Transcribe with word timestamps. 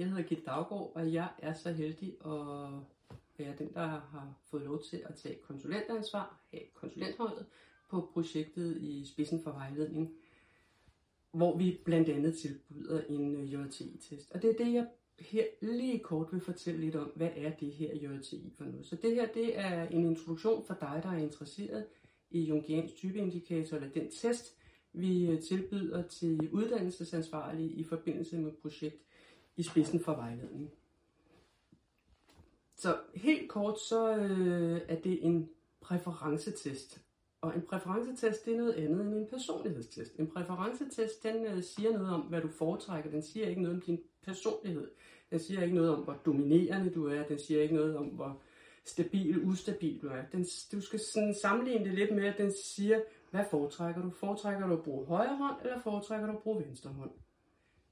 Jeg 0.00 0.08
hedder 0.08 0.22
Gitte 0.22 0.44
Daggaard, 0.44 0.92
og 0.94 1.12
jeg 1.12 1.28
er 1.38 1.54
så 1.54 1.72
heldig 1.72 2.16
at 2.24 2.70
være 3.38 3.54
den, 3.58 3.72
der 3.74 3.86
har 3.86 4.34
fået 4.44 4.62
lov 4.62 4.82
til 4.82 5.02
at 5.06 5.14
tage 5.14 5.38
konsulentansvar 5.42 6.40
af 6.52 6.70
konsulentholdet 6.74 7.46
på 7.88 8.10
projektet 8.12 8.76
i 8.76 9.06
Spidsen 9.06 9.42
for 9.42 9.50
Vejledning, 9.50 10.12
hvor 11.32 11.58
vi 11.58 11.80
blandt 11.84 12.08
andet 12.08 12.38
tilbyder 12.38 13.02
en 13.08 13.36
øh, 13.36 13.52
JTI-test. 13.52 14.30
Og 14.30 14.42
det 14.42 14.50
er 14.50 14.64
det, 14.64 14.72
jeg 14.72 14.86
her 15.18 15.44
lige 15.60 15.98
kort 15.98 16.28
vil 16.32 16.40
fortælle 16.40 16.80
lidt 16.80 16.96
om, 16.96 17.12
hvad 17.16 17.30
er 17.36 17.50
det 17.50 17.72
her 17.72 17.94
JTI 17.94 18.52
for 18.58 18.64
noget. 18.64 18.86
Så 18.86 18.96
det 18.96 19.14
her, 19.14 19.32
det 19.32 19.58
er 19.58 19.88
en 19.88 20.04
introduktion 20.04 20.64
for 20.66 20.74
dig, 20.74 21.00
der 21.02 21.10
er 21.10 21.18
interesseret 21.18 21.86
i 22.30 22.40
Jungians 22.40 22.92
typeindikator, 22.92 23.76
eller 23.76 23.90
den 23.90 24.10
test, 24.10 24.56
vi 24.92 25.26
øh, 25.26 25.42
tilbyder 25.42 26.02
til 26.02 26.50
uddannelsesansvarlige 26.52 27.70
i 27.70 27.84
forbindelse 27.84 28.38
med 28.38 28.52
projekt 28.52 29.09
i 29.56 29.62
spidsen 29.62 30.00
for 30.00 30.14
vejledning. 30.14 30.70
Så 32.76 32.96
helt 33.14 33.50
kort, 33.50 33.80
så 33.80 34.16
øh, 34.16 34.80
er 34.88 35.00
det 35.00 35.24
en 35.24 35.50
præferencetest. 35.80 37.00
Og 37.40 37.56
en 37.56 37.62
præferencetest, 37.62 38.44
det 38.44 38.52
er 38.52 38.58
noget 38.58 38.72
andet 38.72 39.00
end 39.00 39.14
en 39.14 39.26
personlighedstest. 39.26 40.16
En 40.18 40.26
præferencetest, 40.26 41.22
den 41.22 41.46
øh, 41.46 41.62
siger 41.62 41.92
noget 41.92 42.14
om, 42.14 42.20
hvad 42.20 42.40
du 42.40 42.48
foretrækker. 42.48 43.10
Den 43.10 43.22
siger 43.22 43.48
ikke 43.48 43.62
noget 43.62 43.76
om 43.76 43.82
din 43.82 44.00
personlighed. 44.22 44.90
Den 45.30 45.38
siger 45.38 45.62
ikke 45.62 45.74
noget 45.74 45.90
om, 45.90 46.04
hvor 46.04 46.14
dominerende 46.26 46.90
du 46.90 47.06
er. 47.06 47.22
Den 47.22 47.38
siger 47.38 47.62
ikke 47.62 47.74
noget 47.74 47.96
om, 47.96 48.06
hvor 48.06 48.40
stabil, 48.84 49.44
ustabil 49.44 50.02
du 50.02 50.08
er. 50.08 50.22
Den, 50.32 50.46
du 50.72 50.80
skal 50.80 51.00
sådan 51.00 51.34
sammenligne 51.34 51.84
det 51.84 51.94
lidt 51.94 52.14
med, 52.14 52.24
at 52.24 52.38
den 52.38 52.52
siger, 52.52 53.00
hvad 53.30 53.44
foretrækker 53.50 54.02
du? 54.02 54.10
Foretrækker 54.10 54.66
du 54.66 54.72
at 54.72 54.82
bruge 54.82 55.06
højre 55.06 55.36
hånd, 55.36 55.56
eller 55.62 55.80
foretrækker 55.80 56.26
du 56.26 56.32
at 56.32 56.42
bruge 56.42 56.64
venstre 56.64 56.90
hånd? 56.90 57.10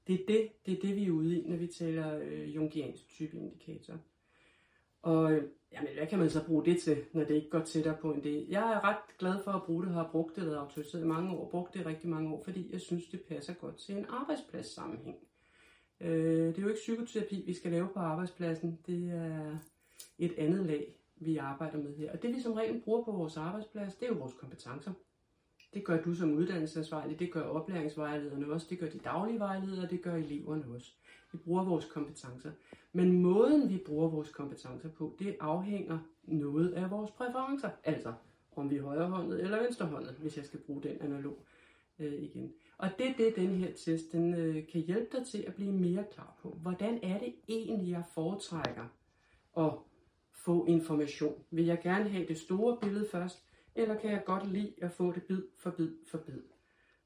Det 0.09 0.21
er 0.21 0.25
det, 0.27 0.49
det, 0.65 0.77
er 0.77 0.81
det 0.81 0.95
vi 0.95 1.05
er 1.05 1.11
ude 1.11 1.39
i, 1.39 1.47
når 1.47 1.55
vi 1.55 1.67
taler 1.67 2.19
øh, 2.19 2.55
jungiansk 2.55 3.07
typeindikator. 3.07 3.97
Og 5.01 5.31
øh, 5.31 5.43
jamen, 5.71 5.89
hvad 5.97 6.07
kan 6.07 6.19
man 6.19 6.29
så 6.29 6.45
bruge 6.45 6.65
det 6.65 6.81
til, 6.81 6.97
når 7.13 7.23
det 7.23 7.35
ikke 7.35 7.49
går 7.49 7.59
tættere 7.59 7.97
på 8.01 8.13
en 8.13 8.23
det? 8.23 8.45
Jeg 8.49 8.73
er 8.73 8.83
ret 8.83 9.17
glad 9.19 9.43
for 9.43 9.51
at 9.51 9.63
bruge 9.63 9.85
det, 9.85 9.93
har 9.93 10.09
brugt 10.11 10.35
det, 10.35 10.45
været 10.45 10.57
autoriseret 10.57 11.03
i 11.03 11.07
mange 11.07 11.31
år, 11.31 11.49
brugt 11.49 11.73
det 11.73 11.85
rigtig 11.85 12.09
mange 12.09 12.33
år, 12.33 12.43
fordi 12.43 12.71
jeg 12.71 12.81
synes, 12.81 13.05
det 13.07 13.21
passer 13.21 13.53
godt 13.53 13.77
til 13.77 13.97
en 13.97 14.05
arbejdsplads 14.09 14.65
sammenhæng. 14.65 15.17
Øh, 16.01 16.47
det 16.47 16.57
er 16.57 16.61
jo 16.61 16.67
ikke 16.67 16.79
psykoterapi, 16.79 17.43
vi 17.45 17.53
skal 17.53 17.71
lave 17.71 17.87
på 17.93 17.99
arbejdspladsen. 17.99 18.79
Det 18.87 19.09
er 19.09 19.57
et 20.19 20.33
andet 20.37 20.65
lag, 20.65 20.95
vi 21.15 21.37
arbejder 21.37 21.77
med 21.77 21.95
her. 21.95 22.11
Og 22.11 22.21
det 22.21 22.35
vi 22.35 22.41
som 22.41 22.53
regel 22.53 22.81
bruger 22.81 23.03
på 23.03 23.11
vores 23.11 23.37
arbejdsplads, 23.37 23.95
det 23.95 24.05
er 24.05 24.09
jo 24.09 24.19
vores 24.19 24.33
kompetencer. 24.33 24.91
Det 25.73 25.83
gør 25.83 26.01
du 26.01 26.15
som 26.15 26.33
uddannelsesansvarlig, 26.33 27.19
det 27.19 27.31
gør 27.31 27.41
oplæringsvejlederne 27.41 28.53
også, 28.53 28.67
det 28.69 28.79
gør 28.79 28.89
de 28.89 28.99
daglige 28.99 29.39
vejledere, 29.39 29.87
det 29.89 30.01
gør 30.01 30.15
eleverne 30.15 30.65
også. 30.75 30.91
Vi 31.31 31.37
bruger 31.37 31.63
vores 31.63 31.85
kompetencer. 31.85 32.51
Men 32.93 33.21
måden, 33.21 33.69
vi 33.69 33.77
bruger 33.85 34.09
vores 34.09 34.29
kompetencer 34.29 34.89
på, 34.89 35.15
det 35.19 35.35
afhænger 35.39 35.99
noget 36.23 36.73
af 36.73 36.91
vores 36.91 37.11
præferencer. 37.11 37.69
Altså, 37.83 38.13
om 38.55 38.69
vi 38.69 38.77
er 38.77 38.81
højrehåndet 38.81 39.41
eller 39.41 39.61
venstrehåndet, 39.61 40.11
hvis 40.11 40.37
jeg 40.37 40.45
skal 40.45 40.59
bruge 40.59 40.83
den 40.83 40.97
analog 41.01 41.45
øh, 41.99 42.13
igen. 42.13 42.53
Og 42.77 42.89
det 42.97 43.09
er 43.09 43.13
det, 43.17 43.35
den 43.35 43.55
her 43.55 43.71
test 43.73 44.11
den, 44.11 44.33
øh, 44.33 44.67
kan 44.67 44.81
hjælpe 44.81 45.17
dig 45.17 45.27
til 45.27 45.43
at 45.47 45.55
blive 45.55 45.71
mere 45.71 46.05
klar 46.11 46.37
på. 46.41 46.49
Hvordan 46.61 46.99
er 47.03 47.19
det 47.19 47.35
egentlig, 47.47 47.91
jeg 47.91 48.03
foretrækker 48.13 48.85
at 49.57 49.73
få 50.31 50.65
information? 50.65 51.43
Vil 51.51 51.65
jeg 51.65 51.79
gerne 51.83 52.09
have 52.09 52.27
det 52.27 52.37
store 52.37 52.77
billede 52.81 53.07
først, 53.11 53.48
eller 53.81 53.95
kan 53.95 54.11
jeg 54.11 54.23
godt 54.25 54.51
lide 54.51 54.73
at 54.81 54.91
få 54.91 55.11
det 55.11 55.23
bid 55.23 55.41
for 55.57 55.69
bid 55.69 55.89
for 56.07 56.17
bid? 56.17 56.41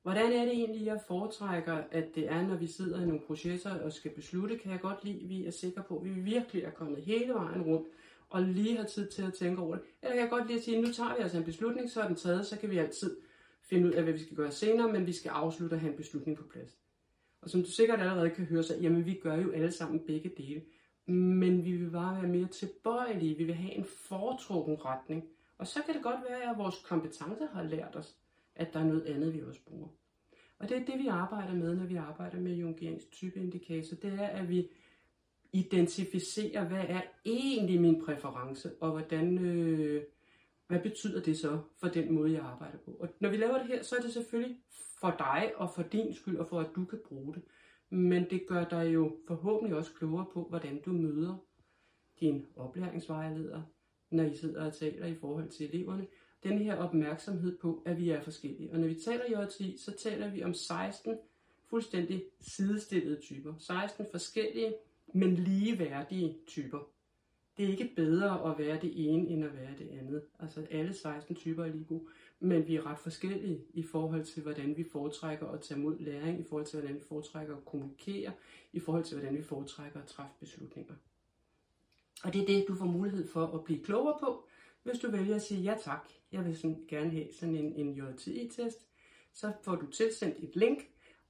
Hvordan 0.02 0.32
er 0.32 0.46
det 0.46 0.54
egentlig, 0.54 0.86
jeg 0.86 1.00
foretrækker, 1.08 1.84
at 1.92 2.16
det 2.16 2.32
er, 2.32 2.48
når 2.48 2.56
vi 2.56 2.68
sidder 2.68 3.02
i 3.02 3.06
nogle 3.06 3.22
processer 3.28 3.80
og 3.80 3.94
skal 3.94 4.12
beslutte? 4.12 4.58
Kan 4.58 4.72
jeg 4.72 4.80
godt 4.80 5.04
lide, 5.04 5.20
at 5.24 5.30
vi 5.30 5.46
er 5.46 5.52
sikre 5.52 5.84
på, 5.88 5.98
at 5.98 6.06
vi 6.06 6.10
virkelig 6.10 6.64
er 6.64 6.72
kommet 6.72 7.02
hele 7.02 7.34
vejen 7.34 7.62
rundt 7.62 7.88
og 8.30 8.42
lige 8.42 8.78
har 8.78 8.84
tid 8.84 9.08
til 9.08 9.22
at 9.22 9.34
tænke 9.34 9.62
over 9.62 9.76
det? 9.76 9.86
Eller 10.02 10.14
kan 10.14 10.22
jeg 10.22 10.30
godt 10.30 10.48
lide 10.48 10.58
at 10.58 10.64
sige, 10.64 10.78
at 10.78 10.84
nu 10.84 10.92
tager 10.92 11.16
vi 11.16 11.22
altså 11.22 11.38
en 11.38 11.44
beslutning, 11.44 11.90
så 11.90 12.02
er 12.02 12.08
den 12.08 12.16
taget, 12.16 12.46
så 12.46 12.58
kan 12.58 12.70
vi 12.70 12.78
altid 12.78 13.18
finde 13.62 13.88
ud 13.88 13.94
af, 13.94 14.04
hvad 14.04 14.14
vi 14.14 14.20
skal 14.20 14.38
gøre 14.38 14.52
senere, 14.52 14.92
men 14.92 15.08
vi 15.08 15.12
skal 15.12 15.30
afslutte 15.30 15.74
og 15.74 15.80
have 15.80 15.92
en 15.92 15.98
beslutning 15.98 16.38
på 16.38 16.44
plads. 16.44 16.78
Og 17.42 17.50
som 17.50 17.62
du 17.62 17.70
sikkert 17.70 18.00
allerede 18.00 18.30
kan 18.30 18.46
høre, 18.46 18.64
så 18.64 18.76
jamen 18.82 19.06
vi 19.06 19.20
gør 19.24 19.36
jo 19.36 19.52
alle 19.52 19.72
sammen 19.72 20.00
begge 20.08 20.32
dele. 20.38 20.62
Men 21.06 21.66
vi 21.66 21.72
vil 21.72 21.90
bare 21.90 22.22
være 22.22 22.32
mere 22.32 22.48
tilbøjelige. 22.48 23.38
Vi 23.38 23.44
vil 23.44 23.56
have 23.56 23.74
en 23.74 23.86
foretrukken 23.86 24.86
retning. 24.86 25.24
Og 25.64 25.68
så 25.68 25.84
kan 25.86 25.94
det 25.94 26.04
godt 26.04 26.20
være, 26.30 26.52
at 26.52 26.58
vores 26.58 26.76
kompetencer 26.86 27.48
har 27.54 27.64
lært 27.64 27.96
os, 27.96 28.18
at 28.56 28.74
der 28.74 28.80
er 28.80 28.84
noget 28.84 29.06
andet, 29.06 29.34
vi 29.34 29.42
også 29.42 29.62
bruger. 29.66 29.88
Og 30.60 30.70
det 30.70 30.78
er 30.78 30.86
det, 30.86 31.00
vi 31.00 31.08
arbejder 31.08 31.54
med, 31.54 31.76
når 31.76 31.86
vi 31.86 31.96
arbejder 31.96 32.40
med 32.40 32.56
Jungians 32.56 33.06
typeindikator. 33.06 33.96
Det 33.96 34.14
er, 34.14 34.28
at 34.28 34.50
vi 34.50 34.70
identificerer, 35.54 36.68
hvad 36.68 36.86
er 36.88 37.02
egentlig 37.26 37.82
min 37.82 38.06
præference, 38.06 38.72
og 38.82 38.92
hvordan, 38.92 39.38
øh, 39.38 40.04
hvad 40.68 40.80
betyder 40.80 41.22
det 41.22 41.38
så 41.38 41.60
for 41.80 41.88
den 41.88 42.14
måde, 42.14 42.34
jeg 42.34 42.42
arbejder 42.42 42.78
på. 42.78 42.92
Og 42.92 43.10
når 43.20 43.30
vi 43.30 43.38
laver 43.38 43.58
det 43.58 43.68
her, 43.68 43.84
så 43.84 43.96
er 43.96 44.02
det 44.02 44.14
selvfølgelig 44.14 44.58
for 45.00 45.16
dig 45.20 45.52
og 45.56 45.70
for 45.76 45.84
din 45.84 46.14
skyld, 46.14 46.38
og 46.38 46.48
for 46.48 46.60
at 46.60 46.70
du 46.76 46.86
kan 46.86 47.00
bruge 47.08 47.34
det. 47.34 47.44
Men 47.90 48.30
det 48.30 48.48
gør 48.48 48.64
dig 48.64 48.94
jo 48.94 49.18
forhåbentlig 49.28 49.78
også 49.78 49.94
klogere 49.94 50.26
på, 50.34 50.48
hvordan 50.50 50.82
du 50.82 50.92
møder 50.92 51.38
din 52.20 52.46
oplæringsvejleder, 52.56 53.62
når 54.14 54.24
I 54.24 54.36
sidder 54.36 54.66
og 54.66 54.74
taler 54.74 55.08
i 55.08 55.16
forhold 55.16 55.50
til 55.50 55.70
eleverne. 55.74 56.08
Den 56.44 56.58
her 56.58 56.76
opmærksomhed 56.76 57.58
på, 57.58 57.84
at 57.86 57.98
vi 57.98 58.10
er 58.10 58.22
forskellige. 58.22 58.72
Og 58.72 58.80
når 58.80 58.88
vi 58.88 58.96
taler 58.96 59.44
JTI, 59.44 59.78
så 59.78 59.92
taler 59.98 60.32
vi 60.32 60.44
om 60.44 60.54
16 60.54 61.18
fuldstændig 61.70 62.24
sidestillede 62.42 63.22
typer. 63.22 63.54
16 63.58 64.06
forskellige, 64.12 64.74
men 65.14 65.36
ligeværdige 65.36 66.38
typer. 66.48 66.80
Det 67.58 67.66
er 67.66 67.70
ikke 67.70 67.92
bedre 67.96 68.52
at 68.52 68.58
være 68.58 68.80
det 68.82 68.92
ene, 69.10 69.30
end 69.30 69.46
at 69.46 69.54
være 69.54 69.78
det 69.78 69.90
andet. 69.90 70.24
Altså 70.40 70.68
alle 70.72 70.94
16 70.94 71.36
typer 71.36 71.64
er 71.66 71.72
lige 71.72 71.86
gode, 71.86 72.04
men 72.40 72.68
vi 72.68 72.76
er 72.76 72.86
ret 72.86 73.00
forskellige 73.00 73.62
i 73.74 73.84
forhold 73.84 74.26
til, 74.26 74.44
hvordan 74.44 74.78
vi 74.78 74.84
foretrækker 74.92 75.48
at 75.48 75.62
tage 75.62 75.80
mod 75.80 76.00
læring, 76.00 76.40
i 76.40 76.44
forhold 76.44 76.66
til, 76.66 76.80
hvordan 76.80 76.96
vi 76.96 77.04
foretrækker 77.08 77.56
at 77.56 77.66
kommunikere, 77.66 78.32
i 78.74 78.80
forhold 78.80 79.04
til, 79.04 79.18
hvordan 79.18 79.38
vi 79.38 79.44
foretrækker 79.44 80.00
at 80.00 80.08
træffe 80.08 80.34
beslutninger. 80.40 80.94
Og 82.24 82.34
det 82.34 82.42
er 82.42 82.46
det, 82.46 82.66
du 82.68 82.76
får 82.76 82.86
mulighed 82.86 83.28
for 83.28 83.46
at 83.46 83.64
blive 83.64 83.84
klogere 83.84 84.18
på, 84.20 84.48
hvis 84.84 85.00
du 85.00 85.12
vælger 85.12 85.36
at 85.36 85.42
sige 85.42 85.62
ja 85.62 85.76
tak. 85.84 86.10
Jeg 86.32 86.46
vil 86.46 86.58
sådan 86.58 86.86
gerne 86.88 87.10
have 87.10 87.28
sådan 87.40 87.56
en, 87.56 87.74
en 87.76 87.94
JTI-test. 87.94 88.86
Så 89.34 89.52
får 89.64 89.76
du 89.76 89.86
tilsendt 89.86 90.38
et 90.40 90.56
link, 90.56 90.80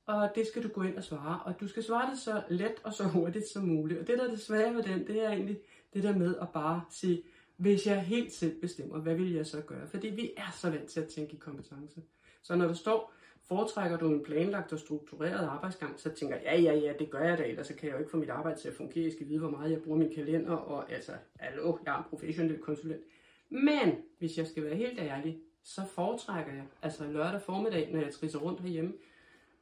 og 0.06 0.32
det 0.36 0.48
skal 0.48 0.64
du 0.64 0.68
gå 0.68 0.82
ind 0.82 0.98
og 0.98 1.03
svare. 1.03 1.40
Og 1.46 1.59
du 1.59 1.68
skal 1.68 1.84
svare 1.84 2.12
det 2.12 2.20
så 2.20 2.44
let 2.50 2.76
og 2.84 2.94
så 2.94 3.03
hurtigt 3.03 3.48
som 3.48 3.64
muligt. 3.64 4.00
Og 4.00 4.08
det, 4.08 4.18
der 4.18 4.24
er 4.24 4.30
det 4.30 4.40
svære 4.40 4.76
ved 4.76 4.84
den, 4.84 5.08
det 5.08 5.24
er 5.24 5.30
egentlig 5.30 5.59
det 5.94 6.03
der 6.03 6.18
med 6.18 6.36
at 6.42 6.50
bare 6.50 6.82
sige, 6.90 7.24
hvis 7.58 7.88
jeg 7.88 8.02
helt 8.02 8.34
selv 8.34 8.62
bestemmer, 8.62 9.00
hvad 9.00 9.16
vil 9.16 9.34
jeg 9.34 9.46
så 9.46 9.62
gøre? 9.62 9.88
Fordi 9.88 10.08
vi 10.08 10.32
er 10.38 10.52
så 10.58 10.70
vant 10.70 10.90
til 10.90 11.00
at 11.00 11.08
tænke 11.08 11.34
i 11.34 11.38
kompetence. 11.38 12.02
Så 12.42 12.56
når 12.56 12.68
der 12.68 12.74
står, 12.74 13.14
foretrækker 13.48 13.98
du 13.98 14.09
en 14.09 14.24
planlagt 14.24 14.74
og 14.74 14.80
struktureret 14.80 15.48
arbejdsgang, 15.48 16.00
så 16.00 16.09
tænker 16.09 16.36
jeg, 16.36 16.44
ja, 16.46 16.62
ja, 16.62 16.74
ja, 16.74 16.94
det 17.00 17.09
gør 17.09 17.20
jeg 17.20 17.38
da, 17.38 17.44
ellers 17.44 17.68
så 17.68 17.76
kan 17.76 17.88
jeg 17.88 17.94
jo 17.94 18.00
ikke 18.00 18.12
få 18.12 18.18
mit 18.18 18.30
arbejde 18.30 18.59
til 18.59 18.68
at 18.68 18.74
fungere. 18.74 19.04
Jeg 19.04 19.12
skal 19.12 19.28
vide, 19.28 19.40
hvor 19.40 19.50
meget 19.50 19.72
jeg 19.72 19.81
bruger 19.81 19.98
min 19.98 20.14
kalender, 20.14 20.52
og 20.52 20.92
altså, 20.92 21.12
hallo, 21.40 21.78
jeg 21.86 21.94
er 21.94 21.98
en 21.98 22.03
professionel 22.09 22.58
konsulent. 22.58 23.02
Men 23.50 23.96
hvis 24.20 24.38
jeg 24.38 24.48
skal 24.48 24.64
være 24.64 24.76
helt 24.76 25.00
ærlig, 25.00 25.40
så 25.64 25.82
foretrækker 25.86 26.53
jeg, 26.53 26.64
altså 26.82 27.08
lørdag 27.08 27.42
formiddag, 27.42 27.90
når 27.94 28.02
jeg 28.02 28.14
trisser 28.14 28.40
rundt 28.40 28.59
herhjemme, 28.59 28.94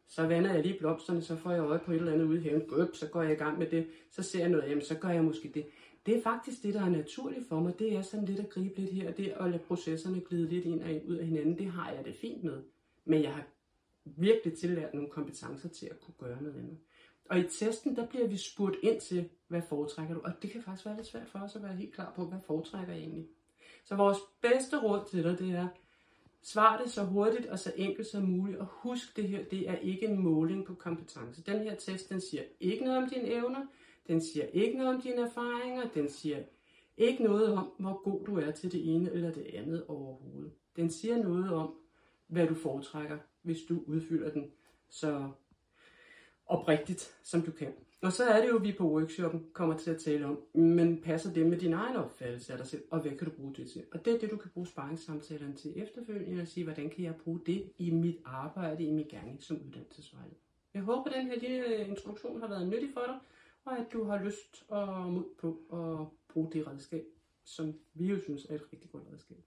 så 0.07 0.27
vander 0.27 0.53
jeg 0.53 0.63
lige 0.63 0.79
blomsterne, 0.79 1.21
så 1.21 1.35
får 1.35 1.51
jeg 1.51 1.63
øje 1.63 1.79
på 1.79 1.91
et 1.91 1.97
eller 1.97 2.13
andet 2.13 2.25
ude 2.25 2.39
i 2.39 2.43
haven, 2.43 2.61
Gøb, 2.67 2.95
så 2.95 3.07
går 3.07 3.21
jeg 3.21 3.31
i 3.31 3.35
gang 3.35 3.59
med 3.59 3.67
det, 3.67 3.87
så 4.11 4.23
ser 4.23 4.39
jeg 4.39 4.49
noget, 4.49 4.69
jamen 4.69 4.83
så 4.83 4.95
gør 4.95 5.09
jeg 5.09 5.23
måske 5.23 5.51
det. 5.53 5.65
Det 6.05 6.17
er 6.17 6.21
faktisk 6.21 6.63
det, 6.63 6.73
der 6.73 6.81
er 6.81 6.89
naturligt 6.89 7.47
for 7.47 7.59
mig, 7.59 7.79
det 7.79 7.95
er 7.95 8.01
sådan 8.01 8.25
lidt 8.25 8.39
at 8.39 8.49
gribe 8.49 8.79
lidt 8.79 8.91
her, 8.91 9.11
det 9.11 9.33
at 9.39 9.49
lade 9.51 9.63
processerne 9.63 10.21
glide 10.21 10.49
lidt 10.49 10.65
ind 10.65 10.83
og 10.83 10.89
ud 11.07 11.15
af 11.15 11.25
hinanden, 11.25 11.57
det 11.57 11.67
har 11.67 11.91
jeg 11.91 12.05
det 12.05 12.15
fint 12.15 12.43
med. 12.43 12.61
Men 13.05 13.23
jeg 13.23 13.33
har 13.33 13.47
virkelig 14.05 14.57
tillært 14.57 14.93
nogle 14.93 15.09
kompetencer 15.09 15.69
til 15.69 15.85
at 15.85 15.99
kunne 16.01 16.13
gøre 16.19 16.43
noget 16.43 16.57
andet. 16.59 16.77
Og 17.29 17.39
i 17.39 17.43
testen, 17.43 17.95
der 17.95 18.07
bliver 18.07 18.27
vi 18.27 18.37
spurgt 18.37 18.75
ind 18.83 19.01
til, 19.01 19.29
hvad 19.47 19.61
foretrækker 19.69 20.13
du? 20.13 20.21
Og 20.23 20.31
det 20.41 20.51
kan 20.51 20.61
faktisk 20.61 20.85
være 20.85 20.95
lidt 20.95 21.07
svært 21.07 21.29
for 21.29 21.39
os 21.39 21.55
at 21.55 21.63
være 21.63 21.75
helt 21.75 21.93
klar 21.93 22.13
på, 22.15 22.25
hvad 22.25 22.39
foretrækker 22.47 22.93
jeg 22.93 23.01
egentlig? 23.01 23.27
Så 23.85 23.95
vores 23.95 24.17
bedste 24.41 24.79
råd 24.79 25.05
til 25.09 25.23
dig, 25.23 25.39
det 25.39 25.51
er, 25.51 25.67
svar 26.41 26.81
det 26.81 26.91
så 26.91 27.03
hurtigt 27.03 27.45
og 27.45 27.59
så 27.59 27.73
enkelt 27.75 28.07
som 28.07 28.23
muligt, 28.23 28.57
og 28.57 28.65
husk 28.65 29.17
det 29.17 29.27
her, 29.29 29.43
det 29.43 29.69
er 29.69 29.75
ikke 29.75 30.07
en 30.07 30.19
måling 30.19 30.65
på 30.65 30.73
kompetence. 30.73 31.43
Den 31.43 31.59
her 31.59 31.75
test, 31.75 32.09
den 32.09 32.21
siger 32.21 32.43
ikke 32.59 32.83
noget 32.83 33.03
om 33.03 33.09
dine 33.09 33.27
evner, 33.27 33.65
den 34.07 34.21
siger 34.21 34.45
ikke 34.45 34.77
noget 34.77 34.95
om 34.95 35.01
dine 35.01 35.21
erfaringer, 35.21 35.89
den 35.93 36.09
siger 36.09 36.43
ikke 36.97 37.23
noget 37.23 37.53
om, 37.53 37.71
hvor 37.79 38.03
god 38.03 38.25
du 38.25 38.39
er 38.39 38.51
til 38.51 38.71
det 38.71 38.95
ene 38.95 39.11
eller 39.11 39.31
det 39.31 39.45
andet 39.53 39.85
overhovedet. 39.87 40.51
Den 40.75 40.91
siger 40.91 41.17
noget 41.17 41.53
om, 41.53 41.73
hvad 42.31 42.47
du 42.47 42.55
foretrækker, 42.55 43.17
hvis 43.41 43.59
du 43.69 43.83
udfylder 43.87 44.31
den 44.31 44.51
så 44.89 45.29
oprigtigt, 46.45 47.15
som 47.23 47.41
du 47.41 47.51
kan. 47.51 47.73
Og 48.01 48.11
så 48.11 48.23
er 48.23 48.41
det 48.41 48.49
jo, 48.49 48.57
at 48.57 48.63
vi 48.63 48.75
på 48.77 48.91
workshoppen 48.91 49.45
kommer 49.53 49.77
til 49.77 49.91
at 49.91 49.99
tale 49.99 50.25
om, 50.25 50.39
men 50.53 51.01
passer 51.01 51.33
det 51.33 51.45
med 51.45 51.57
din 51.57 51.73
egen 51.73 51.95
opfattelse 51.95 52.51
af 52.51 52.57
dig 52.57 52.67
selv, 52.67 52.83
og 52.89 52.99
hvad 53.01 53.11
kan 53.11 53.27
du 53.27 53.33
bruge 53.35 53.55
det 53.55 53.69
til? 53.71 53.83
Og 53.91 54.05
det 54.05 54.15
er 54.15 54.19
det, 54.19 54.31
du 54.31 54.37
kan 54.37 54.51
bruge 54.53 54.67
sparringssamtalerne 54.67 55.55
til 55.55 55.73
efterfølgende, 55.75 56.41
og 56.41 56.47
sige, 56.47 56.63
hvordan 56.63 56.89
kan 56.89 57.03
jeg 57.03 57.15
bruge 57.15 57.41
det 57.45 57.71
i 57.77 57.91
mit 57.91 58.17
arbejde, 58.25 58.83
i 58.83 58.91
min 58.91 59.07
gerning 59.09 59.43
som 59.43 59.61
uddannelsesvejleder. 59.67 60.35
Jeg 60.73 60.81
håber, 60.81 61.09
at 61.09 61.15
den 61.15 61.27
her 61.27 61.39
lille 61.39 61.87
introduktion 61.87 62.41
har 62.41 62.47
været 62.47 62.67
nyttig 62.67 62.89
for 62.93 63.03
dig, 63.07 63.19
og 63.65 63.77
at 63.77 63.85
du 63.93 64.03
har 64.03 64.23
lyst 64.23 64.65
og 64.67 65.11
mod 65.11 65.25
på 65.37 65.47
at 65.73 66.07
bruge 66.33 66.51
det 66.51 66.67
redskab, 66.67 67.05
som 67.43 67.73
vi 67.93 68.05
jo 68.05 68.19
synes 68.19 68.45
er 68.45 68.55
et 68.55 68.67
rigtig 68.73 68.91
godt 68.91 69.03
redskab. 69.11 69.37